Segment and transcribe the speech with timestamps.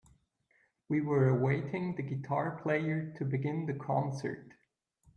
[0.89, 4.49] We were awaiting the guitar player to begin the concert.